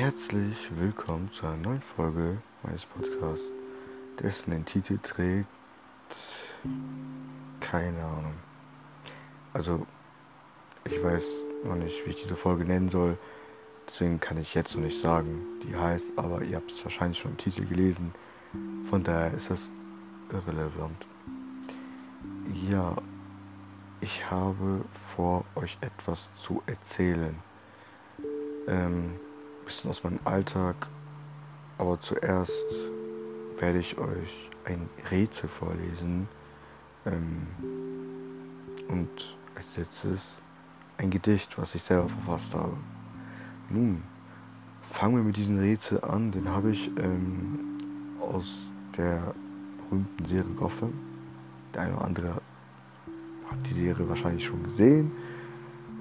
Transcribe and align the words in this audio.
Herzlich 0.00 0.56
willkommen 0.78 1.30
zu 1.30 1.44
einer 1.46 1.58
neuen 1.58 1.82
Folge 1.94 2.38
meines 2.62 2.86
Podcasts, 2.86 3.44
dessen 4.18 4.50
den 4.50 4.64
Titel 4.64 4.96
trägt. 5.02 5.46
Keine 7.60 8.02
Ahnung. 8.02 8.32
Also, 9.52 9.86
ich 10.86 11.04
weiß 11.04 11.22
noch 11.64 11.74
nicht, 11.74 11.94
wie 12.06 12.12
ich 12.12 12.22
diese 12.22 12.34
Folge 12.34 12.64
nennen 12.64 12.88
soll. 12.88 13.18
Deswegen 13.88 14.18
kann 14.20 14.38
ich 14.38 14.54
jetzt 14.54 14.74
noch 14.74 14.80
nicht 14.80 15.02
sagen, 15.02 15.42
die 15.64 15.76
heißt, 15.76 16.06
aber 16.16 16.40
ihr 16.44 16.56
habt 16.56 16.70
es 16.72 16.82
wahrscheinlich 16.82 17.18
schon 17.18 17.32
im 17.32 17.36
Titel 17.36 17.66
gelesen. 17.66 18.14
Von 18.88 19.04
daher 19.04 19.34
ist 19.34 19.50
es 19.50 19.60
irrelevant. 20.32 21.06
Ja, 22.70 22.96
ich 24.00 24.30
habe 24.30 24.82
vor, 25.14 25.44
euch 25.56 25.76
etwas 25.82 26.18
zu 26.42 26.62
erzählen. 26.64 27.36
Ähm, 28.66 29.20
bisschen 29.70 29.90
aus 29.90 30.02
meinem 30.02 30.18
Alltag, 30.24 30.88
aber 31.78 32.00
zuerst 32.00 32.50
werde 33.60 33.78
ich 33.78 33.96
euch 33.98 34.50
ein 34.64 34.88
Rätsel 35.12 35.48
vorlesen 35.48 36.26
ähm, 37.06 37.46
und 38.88 39.08
als 39.54 39.66
letztes 39.76 40.20
ein 40.98 41.10
Gedicht, 41.10 41.56
was 41.56 41.72
ich 41.76 41.82
selber 41.84 42.08
verfasst 42.08 42.52
habe. 42.52 42.76
Nun, 43.68 44.02
fangen 44.90 45.14
wir 45.14 45.22
mit 45.22 45.36
diesem 45.36 45.60
Rätsel 45.60 46.02
an, 46.02 46.32
den 46.32 46.48
habe 46.48 46.72
ich 46.72 46.90
ähm, 46.98 47.60
aus 48.20 48.46
der 48.96 49.34
berühmten 49.78 50.26
Serie 50.26 50.52
Gotham. 50.56 50.92
Der 51.74 51.82
eine 51.82 51.94
oder 51.94 52.04
andere 52.06 52.28
hat 53.48 53.58
die 53.70 53.74
Serie 53.74 54.08
wahrscheinlich 54.08 54.44
schon 54.44 54.64
gesehen 54.64 55.12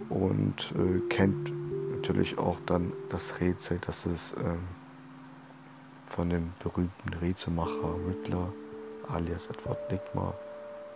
und 0.09 0.73
äh, 0.75 1.07
kennt 1.09 1.51
natürlich 1.99 2.37
auch 2.37 2.57
dann 2.65 2.93
das 3.09 3.41
Rätsel, 3.41 3.77
das 3.85 4.05
es 4.05 4.33
ähm, 4.37 4.59
von 6.07 6.29
dem 6.29 6.53
berühmten 6.63 7.13
Rätselmacher 7.21 7.95
Riddler 8.07 8.53
alias 9.09 9.45
Edward 9.47 9.91
Nigma, 9.91 10.33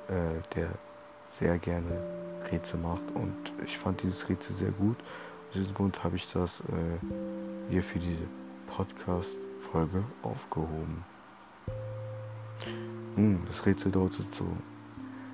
äh, 0.07 0.41
der 0.55 0.69
sehr 1.39 1.57
gerne 1.57 1.91
Rätsel 2.49 2.79
macht 2.79 3.03
und 3.15 3.35
ich 3.65 3.77
fand 3.79 4.01
dieses 4.01 4.27
Rätsel 4.29 4.55
sehr 4.57 4.71
gut. 4.71 4.97
Aus 5.49 5.55
diesem 5.55 5.73
Grund 5.73 6.01
habe 6.03 6.15
ich 6.15 6.31
das 6.31 6.49
äh, 6.61 7.05
hier 7.69 7.83
für 7.83 7.99
diese 7.99 8.27
Podcast-Folge 8.67 10.03
aufgehoben. 10.21 11.03
Nun, 13.17 13.41
das 13.47 13.65
Rätsel 13.65 13.91
lautet 13.91 14.33
so. 14.35 14.47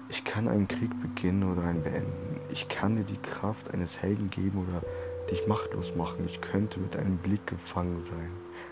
Ich 0.09 0.26
kann 0.26 0.48
einen 0.48 0.67
Krieg 0.67 0.89
beginnen 1.00 1.44
oder 1.52 1.61
einen 1.67 1.83
beenden. 1.83 2.39
Ich 2.52 2.67
kann 2.67 2.95
dir 2.95 3.04
die 3.04 3.22
Kraft 3.22 3.72
eines 3.72 3.95
Helden 4.02 4.31
geben 4.31 4.66
oder 4.67 4.81
dich 5.30 5.47
machtlos 5.47 5.95
machen. 5.95 6.25
Ich 6.27 6.41
könnte 6.41 6.80
mit 6.80 6.95
einem 6.95 7.17
Blick 7.17 7.45
gefangen 7.47 8.05
sein. 8.09 8.31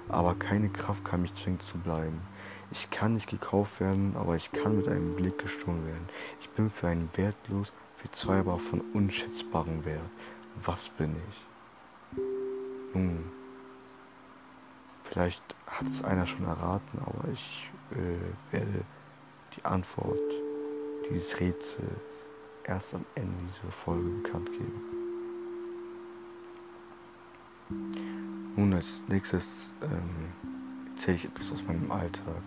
Aber 0.10 0.36
keine 0.36 0.70
Kraft 0.70 1.04
kann 1.06 1.22
mich 1.22 1.34
zwingen 1.36 1.60
zu 1.60 1.78
bleiben. 1.78 2.22
Ich 2.72 2.90
kann 2.90 3.14
nicht 3.14 3.30
gekauft 3.30 3.80
werden, 3.80 4.16
aber 4.18 4.36
ich 4.36 4.52
kann 4.52 4.78
mit 4.78 4.88
einem 4.88 5.16
Blick 5.16 5.38
gestohlen 5.38 5.86
werden. 5.86 6.10
Ich 6.42 6.50
bin 6.50 6.70
für 6.70 6.88
einen 6.88 7.10
wertlos, 7.16 7.72
für 7.98 8.12
zwei 8.12 8.40
aber 8.40 8.60
von 8.60 8.82
unschätzbarem 8.94 9.86
Wert. 9.86 10.10
Was 10.66 10.90
bin 10.98 11.16
ich? 11.30 11.48
Nun, 12.94 13.32
vielleicht 15.06 15.44
hat 15.68 15.88
es 15.92 16.04
einer 16.04 16.26
schon 16.26 16.46
erraten, 16.46 17.00
aber 17.06 17.30
ich 17.32 17.70
äh, 17.92 18.54
werde 18.54 18.84
die 19.56 19.66
Antwort 19.66 20.20
dieses 21.10 21.40
Rätsels 21.40 22.12
erst 22.64 22.94
am 22.94 23.06
Ende 23.16 23.34
dieser 23.56 23.72
Folge 23.72 24.10
bekannt 24.10 24.52
geben. 24.52 25.07
Nun 28.68 28.76
als 28.76 29.02
nächstes 29.08 29.46
ähm, 29.82 30.34
erzähle 30.94 31.16
ich 31.16 31.24
etwas 31.24 31.54
aus 31.54 31.64
meinem 31.64 31.90
Alltag. 31.90 32.44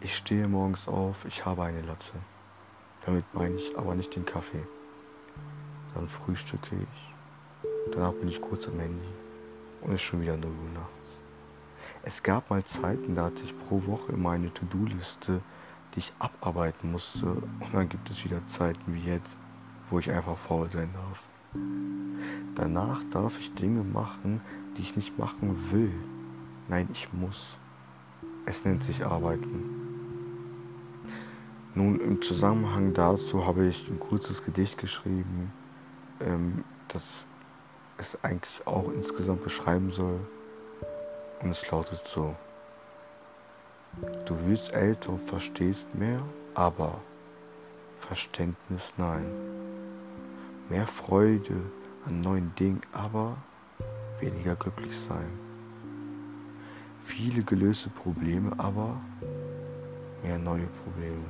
Ich 0.00 0.16
stehe 0.16 0.48
morgens 0.48 0.88
auf, 0.88 1.24
ich 1.24 1.46
habe 1.46 1.62
eine 1.62 1.82
Latte. 1.82 2.12
Damit 3.04 3.24
meine 3.32 3.54
ich 3.54 3.78
aber 3.78 3.94
nicht 3.94 4.16
den 4.16 4.24
Kaffee. 4.24 4.66
Dann 5.94 6.08
frühstücke 6.08 6.74
ich. 6.74 7.94
Danach 7.94 8.12
bin 8.14 8.28
ich 8.28 8.40
kurz 8.40 8.66
am 8.66 8.80
Handy. 8.80 9.06
Und 9.82 9.90
es 9.92 10.00
ist 10.00 10.02
schon 10.02 10.20
wieder 10.20 10.36
0 10.36 10.46
Uhr 10.46 10.70
nachts. 10.74 11.10
Es 12.02 12.20
gab 12.24 12.50
mal 12.50 12.64
Zeiten, 12.64 13.14
da 13.14 13.26
hatte 13.26 13.42
ich 13.44 13.56
pro 13.68 13.86
Woche 13.86 14.14
immer 14.14 14.32
eine 14.32 14.52
To-Do-Liste, 14.52 15.42
die 15.94 16.00
ich 16.00 16.12
abarbeiten 16.18 16.90
musste. 16.90 17.24
Und 17.24 17.72
dann 17.72 17.88
gibt 17.88 18.10
es 18.10 18.24
wieder 18.24 18.40
Zeiten 18.58 18.92
wie 18.92 19.12
jetzt, 19.12 19.30
wo 19.90 20.00
ich 20.00 20.10
einfach 20.10 20.36
faul 20.38 20.68
sein 20.72 20.90
darf. 20.92 21.25
Danach 22.54 23.02
darf 23.10 23.38
ich 23.38 23.52
Dinge 23.54 23.82
machen, 23.82 24.40
die 24.76 24.82
ich 24.82 24.96
nicht 24.96 25.18
machen 25.18 25.58
will. 25.70 25.92
Nein, 26.68 26.88
ich 26.92 27.12
muss. 27.12 27.56
Es 28.46 28.64
nennt 28.64 28.84
sich 28.84 29.04
Arbeiten. 29.04 29.86
Nun, 31.74 32.00
im 32.00 32.22
Zusammenhang 32.22 32.94
dazu 32.94 33.46
habe 33.46 33.66
ich 33.66 33.88
ein 33.88 34.00
kurzes 34.00 34.42
Gedicht 34.44 34.78
geschrieben, 34.78 35.52
ähm, 36.20 36.64
das 36.88 37.02
es 37.98 38.24
eigentlich 38.24 38.66
auch 38.66 38.90
insgesamt 38.92 39.44
beschreiben 39.44 39.92
soll. 39.92 40.20
Und 41.42 41.50
es 41.50 41.70
lautet 41.70 42.00
so. 42.14 42.34
Du 44.26 44.36
wirst 44.46 44.72
älter 44.72 45.10
und 45.10 45.28
verstehst 45.28 45.86
mehr, 45.94 46.22
aber 46.54 47.00
Verständnis 48.00 48.82
nein. 48.96 49.26
Mehr 50.68 50.86
Freude 50.86 51.54
an 52.06 52.20
neuen 52.20 52.54
Dingen, 52.56 52.82
aber 52.92 53.36
weniger 54.20 54.56
glücklich 54.56 54.96
sein. 55.08 55.30
Viele 57.04 57.42
gelöste 57.42 57.88
Probleme, 57.90 58.52
aber 58.58 59.00
mehr 60.22 60.38
neue 60.38 60.66
Probleme. 60.84 61.24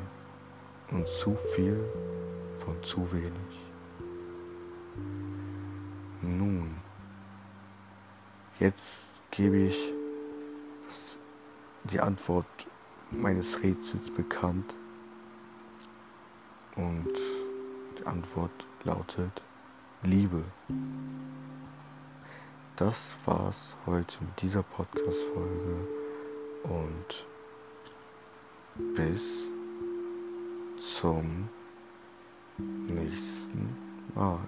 Und 0.91 1.07
zu 1.21 1.37
viel 1.55 1.79
von 2.61 2.83
zu 2.83 3.13
wenig. 3.13 3.33
Nun, 6.23 6.77
jetzt 8.59 9.05
gebe 9.31 9.57
ich 9.59 9.93
die 11.85 12.01
Antwort 12.01 12.47
meines 13.11 13.63
Rätsels 13.63 14.11
bekannt. 14.17 14.75
Und 16.75 17.09
Antwort 18.07 18.65
lautet 18.85 19.43
Liebe. 20.03 20.45
Das 22.77 22.95
war's 23.25 23.57
heute 23.87 24.17
mit 24.23 24.43
dieser 24.43 24.63
Podcast-Folge 24.63 25.89
und 26.65 27.25
bis 28.95 29.23
zum 31.01 31.49
nächsten 32.59 33.77
Mal. 34.15 34.41